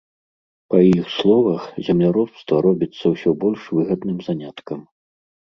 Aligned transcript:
Па 0.73 0.77
іх 0.99 1.05
словах, 1.17 1.67
земляробства 1.89 2.63
робіцца 2.67 3.05
ўсё 3.13 3.29
больш 3.45 3.61
выгадным 3.77 4.19
заняткам. 4.31 4.79